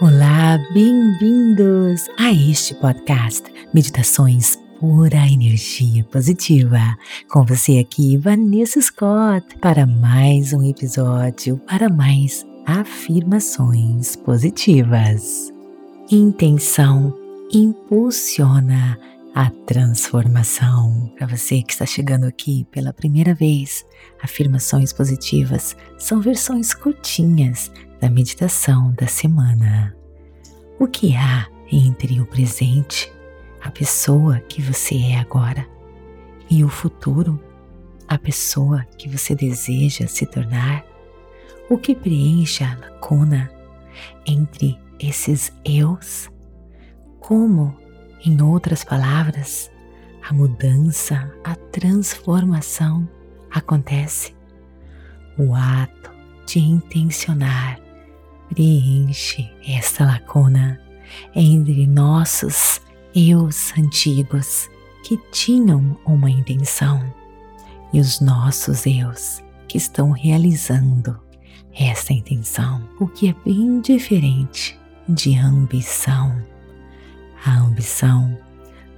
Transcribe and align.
Olá, 0.00 0.56
bem-vindos 0.72 2.08
a 2.16 2.30
este 2.30 2.72
podcast 2.76 3.42
Meditações 3.74 4.56
Pura 4.78 5.26
Energia 5.26 6.04
Positiva. 6.04 6.78
Com 7.28 7.44
você 7.44 7.78
aqui, 7.78 8.16
Vanessa 8.16 8.80
Scott, 8.80 9.58
para 9.60 9.84
mais 9.86 10.52
um 10.52 10.62
episódio, 10.62 11.58
para 11.66 11.88
mais 11.88 12.46
afirmações 12.64 14.14
positivas. 14.14 15.52
Intenção 16.12 17.12
impulsiona 17.52 18.96
a 19.38 19.50
transformação. 19.50 21.12
Para 21.16 21.28
você 21.28 21.62
que 21.62 21.72
está 21.72 21.86
chegando 21.86 22.24
aqui 22.24 22.66
pela 22.72 22.92
primeira 22.92 23.32
vez, 23.32 23.86
afirmações 24.20 24.92
positivas 24.92 25.76
são 25.96 26.20
versões 26.20 26.74
curtinhas 26.74 27.70
da 28.00 28.10
meditação 28.10 28.92
da 28.94 29.06
semana. 29.06 29.96
O 30.76 30.88
que 30.88 31.14
há 31.14 31.46
entre 31.70 32.20
o 32.20 32.26
presente, 32.26 33.12
a 33.62 33.70
pessoa 33.70 34.40
que 34.40 34.60
você 34.60 34.96
é 34.96 35.18
agora, 35.20 35.64
e 36.50 36.64
o 36.64 36.68
futuro, 36.68 37.40
a 38.08 38.18
pessoa 38.18 38.84
que 38.98 39.08
você 39.08 39.36
deseja 39.36 40.08
se 40.08 40.26
tornar? 40.26 40.84
O 41.70 41.78
que 41.78 41.94
preenche 41.94 42.64
a 42.64 42.76
lacuna 42.76 43.48
entre 44.26 44.76
esses 44.98 45.52
eus? 45.64 46.28
Como, 47.20 47.76
em 48.24 48.40
outras 48.42 48.84
palavras, 48.84 49.70
a 50.28 50.32
mudança, 50.32 51.32
a 51.44 51.54
transformação 51.54 53.08
acontece? 53.50 54.34
O 55.38 55.54
ato 55.54 56.10
de 56.46 56.58
intencionar 56.58 57.80
preenche 58.48 59.50
esta 59.66 60.04
lacuna 60.04 60.80
entre 61.34 61.86
nossos 61.86 62.80
eus 63.14 63.72
antigos 63.78 64.68
que 65.04 65.16
tinham 65.30 65.98
uma 66.04 66.30
intenção 66.30 67.02
e 67.92 68.00
os 68.00 68.20
nossos 68.20 68.86
eus 68.86 69.42
que 69.66 69.78
estão 69.78 70.10
realizando 70.10 71.18
essa 71.74 72.12
intenção, 72.12 72.86
o 72.98 73.06
que 73.06 73.28
é 73.28 73.34
bem 73.44 73.80
diferente 73.80 74.78
de 75.08 75.36
ambição. 75.38 76.36
A 77.44 77.58
ambição 77.58 78.38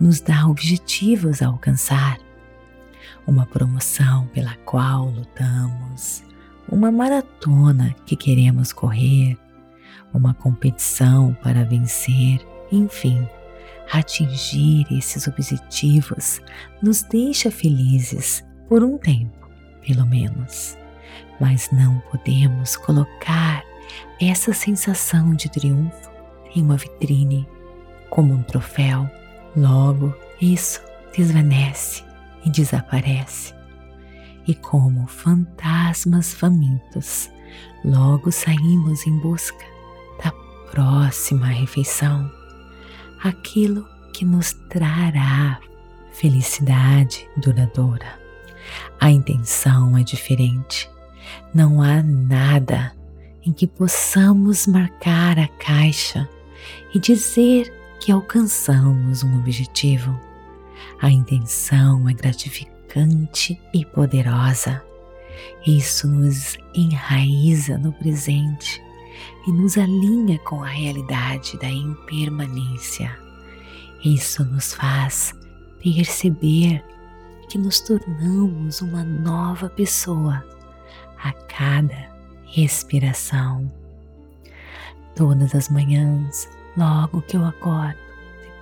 nos 0.00 0.20
dá 0.20 0.46
objetivos 0.46 1.42
a 1.42 1.48
alcançar, 1.48 2.18
uma 3.26 3.44
promoção 3.46 4.26
pela 4.28 4.54
qual 4.64 5.06
lutamos, 5.06 6.22
uma 6.70 6.90
maratona 6.90 7.94
que 8.06 8.16
queremos 8.16 8.72
correr, 8.72 9.36
uma 10.14 10.32
competição 10.34 11.36
para 11.42 11.64
vencer, 11.64 12.40
enfim, 12.70 13.26
atingir 13.92 14.86
esses 14.90 15.26
objetivos 15.26 16.40
nos 16.82 17.02
deixa 17.02 17.50
felizes 17.50 18.44
por 18.68 18.84
um 18.84 18.98
tempo, 18.98 19.48
pelo 19.86 20.06
menos. 20.06 20.76
Mas 21.40 21.70
não 21.70 21.98
podemos 22.10 22.76
colocar 22.76 23.64
essa 24.20 24.52
sensação 24.52 25.34
de 25.34 25.48
triunfo 25.48 26.10
em 26.54 26.62
uma 26.62 26.76
vitrine 26.76 27.48
como 28.10 28.34
um 28.34 28.42
troféu. 28.42 29.08
Logo, 29.56 30.14
isso 30.40 30.80
desvanece 31.16 32.04
e 32.44 32.50
desaparece 32.50 33.58
e 34.48 34.54
como 34.54 35.06
fantasmas 35.06 36.32
famintos, 36.32 37.30
logo 37.84 38.32
saímos 38.32 39.06
em 39.06 39.16
busca 39.18 39.64
da 40.24 40.32
próxima 40.72 41.46
refeição, 41.46 42.32
aquilo 43.22 43.86
que 44.14 44.24
nos 44.24 44.54
trará 44.70 45.60
felicidade 46.12 47.28
duradoura. 47.36 48.18
A 48.98 49.10
intenção 49.10 49.96
é 49.98 50.02
diferente. 50.02 50.90
Não 51.54 51.82
há 51.82 52.02
nada 52.02 52.92
em 53.44 53.52
que 53.52 53.66
possamos 53.66 54.66
marcar 54.66 55.38
a 55.38 55.46
caixa 55.46 56.28
e 56.94 56.98
dizer 56.98 57.72
que 58.00 58.12
alcançamos 58.12 59.22
um 59.22 59.38
objetivo. 59.38 60.18
A 61.00 61.10
intenção 61.10 62.08
é 62.08 62.12
gratificante 62.12 63.60
e 63.74 63.84
poderosa. 63.84 64.82
Isso 65.66 66.08
nos 66.08 66.56
enraiza 66.74 67.78
no 67.78 67.92
presente 67.92 68.82
e 69.46 69.52
nos 69.52 69.76
alinha 69.76 70.38
com 70.40 70.62
a 70.62 70.68
realidade 70.68 71.58
da 71.58 71.68
impermanência. 71.68 73.16
Isso 74.04 74.44
nos 74.44 74.72
faz 74.72 75.34
perceber 75.82 76.84
que 77.48 77.58
nos 77.58 77.80
tornamos 77.80 78.80
uma 78.80 79.02
nova 79.02 79.68
pessoa 79.68 80.44
a 81.22 81.32
cada 81.32 82.08
respiração. 82.46 83.70
Todas 85.16 85.54
as 85.54 85.68
manhãs, 85.68 86.48
logo 86.78 87.20
que 87.22 87.36
eu 87.36 87.44
acordo, 87.44 87.98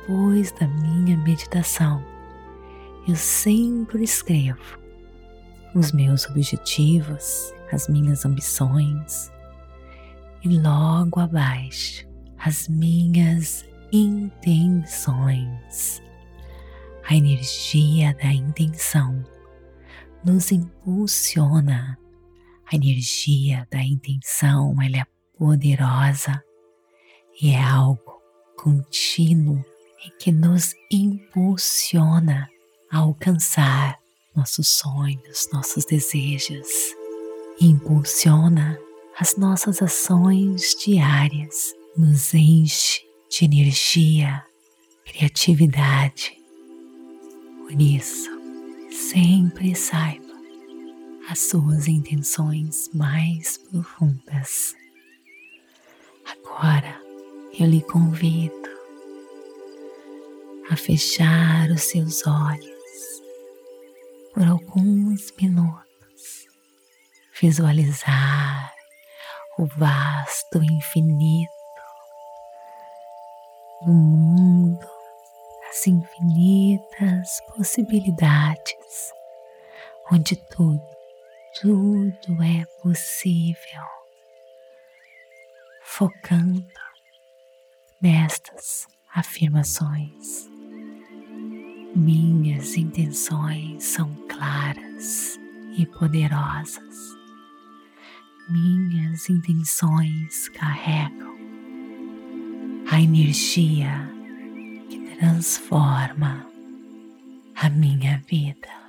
depois 0.00 0.50
da 0.52 0.66
minha 0.66 1.16
meditação, 1.18 2.04
eu 3.06 3.14
sempre 3.14 4.02
escrevo 4.02 4.78
os 5.74 5.92
meus 5.92 6.26
objetivos, 6.26 7.54
as 7.72 7.88
minhas 7.88 8.24
ambições 8.24 9.30
e 10.42 10.58
logo 10.58 11.20
abaixo 11.20 12.08
as 12.38 12.66
minhas 12.68 13.64
intenções. 13.92 16.02
A 17.08 17.14
energia 17.14 18.14
da 18.14 18.32
intenção 18.32 19.24
nos 20.24 20.50
impulsiona. 20.50 21.98
A 22.70 22.76
energia 22.76 23.66
da 23.70 23.82
intenção 23.82 24.74
ela 24.80 24.98
é 24.98 25.06
poderosa 25.36 26.42
e 27.40 27.50
é 27.50 27.62
algo 27.62 28.20
contínuo 28.56 29.64
e 30.04 30.10
que 30.10 30.30
nos 30.30 30.74
impulsiona 30.90 32.50
a 32.90 32.98
alcançar 32.98 33.98
nossos 34.36 34.68
sonhos, 34.68 35.48
nossos 35.52 35.84
desejos 35.86 36.68
e 37.58 37.66
impulsiona 37.66 38.78
as 39.18 39.36
nossas 39.36 39.82
ações 39.82 40.74
diárias, 40.74 41.74
nos 41.96 42.34
enche 42.34 43.02
de 43.30 43.44
energia, 43.44 44.44
criatividade. 45.04 46.36
Por 47.62 47.80
isso, 47.80 48.30
sempre 48.90 49.74
saiba 49.74 50.30
as 51.28 51.38
suas 51.38 51.86
intenções 51.86 52.90
mais 52.92 53.58
profundas. 53.58 54.74
Agora 56.24 57.09
eu 57.60 57.66
lhe 57.66 57.82
convido 57.82 58.70
a 60.70 60.76
fechar 60.76 61.68
os 61.70 61.82
seus 61.82 62.26
olhos 62.26 63.22
por 64.32 64.46
alguns 64.48 65.30
minutos, 65.38 66.46
visualizar 67.38 68.72
o 69.58 69.66
vasto 69.76 70.62
infinito, 70.62 71.50
o 73.82 73.90
mundo, 73.90 74.88
as 75.68 75.86
infinitas 75.86 77.40
possibilidades, 77.54 79.12
onde 80.10 80.34
tudo, 80.48 80.82
tudo 81.60 82.42
é 82.42 82.64
possível, 82.80 83.82
focando 85.82 86.89
nestas 88.00 88.86
afirmações. 89.14 90.48
Minhas 91.94 92.76
intenções 92.76 93.84
são 93.84 94.14
claras 94.28 95.38
e 95.76 95.84
poderosas. 95.86 97.16
Minhas 98.48 99.28
intenções 99.28 100.48
carregam 100.48 101.36
a 102.90 103.00
energia 103.00 104.10
que 104.88 104.98
transforma 105.16 106.46
a 107.54 107.68
minha 107.68 108.22
vida. 108.26 108.80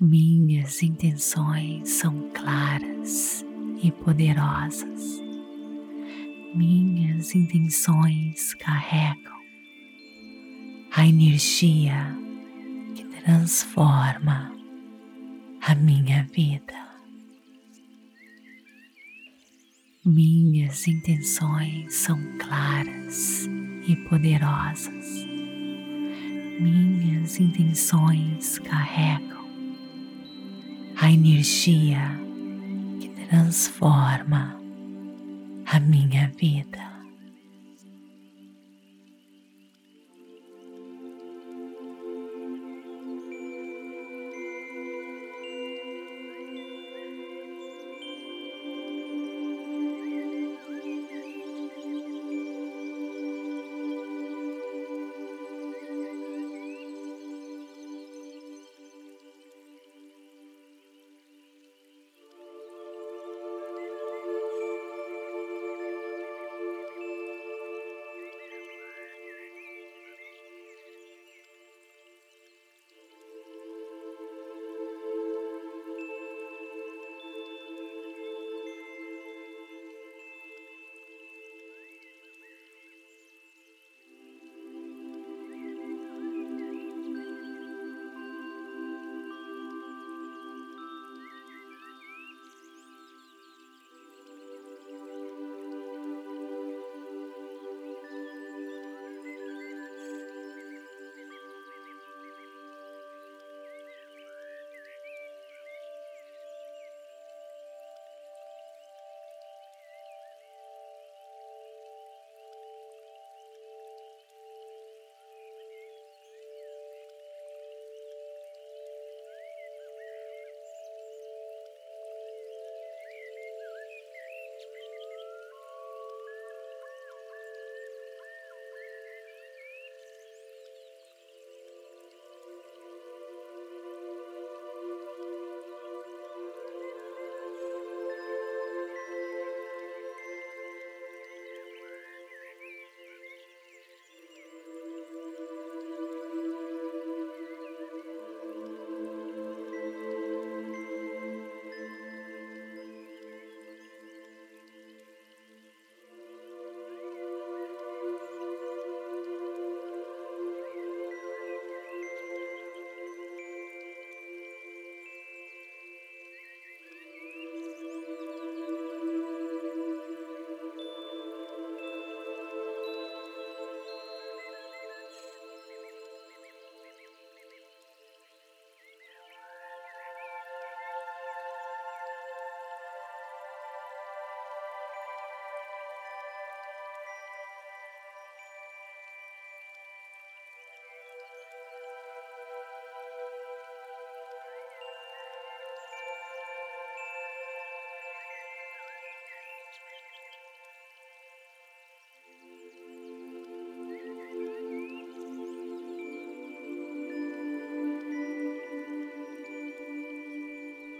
Minhas 0.00 0.82
intenções 0.82 1.88
são 1.88 2.30
claras 2.30 3.44
e 3.82 3.90
poderosas. 3.90 5.27
Minhas 6.58 7.36
intenções 7.36 8.52
carregam 8.54 9.38
a 10.90 11.06
energia 11.06 12.12
que 12.96 13.04
transforma 13.04 14.52
a 15.60 15.74
minha 15.76 16.24
vida. 16.34 16.74
Minhas 20.04 20.88
intenções 20.88 21.94
são 21.94 22.18
claras 22.40 23.48
e 23.86 23.94
poderosas. 24.08 25.06
Minhas 26.60 27.38
intenções 27.38 28.58
carregam 28.58 29.46
a 30.96 31.08
energia 31.08 32.20
que 32.98 33.10
transforma 33.28 34.58
a 35.70 35.78
minha 35.78 36.28
vida. 36.28 36.87